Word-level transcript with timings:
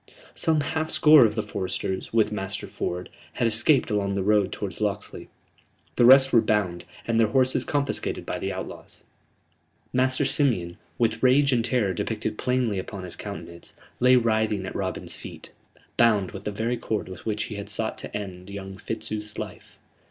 Some 0.33 0.61
half 0.61 0.89
score 0.89 1.25
of 1.25 1.35
the 1.35 1.43
foresters, 1.43 2.11
with 2.11 2.31
Master 2.31 2.65
Ford, 2.65 3.07
had 3.33 3.47
escaped 3.47 3.91
along 3.91 4.15
the 4.15 4.23
road 4.23 4.51
towards 4.51 4.81
Locksley: 4.81 5.29
the 5.95 6.05
rest 6.07 6.33
were 6.33 6.41
bound, 6.41 6.85
and 7.05 7.19
their 7.19 7.27
horses 7.27 7.63
confiscated 7.63 8.25
by 8.25 8.39
the 8.39 8.51
outlaws. 8.51 9.03
Master 9.93 10.25
Simeon, 10.25 10.79
with 10.97 11.21
rage 11.21 11.53
and 11.53 11.63
terror 11.63 11.93
depicted 11.93 12.39
plainly 12.39 12.79
upon 12.79 13.03
his 13.03 13.15
countenance, 13.15 13.75
lay 13.99 14.15
writhing 14.15 14.65
at 14.65 14.75
Robin's 14.75 15.15
feet, 15.17 15.51
bound 15.97 16.31
with 16.31 16.45
the 16.45 16.51
very 16.51 16.77
cord 16.77 17.07
with 17.07 17.27
which 17.27 17.43
he 17.43 17.55
had 17.57 17.69
sought 17.69 17.99
to 17.99 18.17
end 18.17 18.49
young 18.49 18.77
Fitzooth's 18.79 19.37
life. 19.37 19.77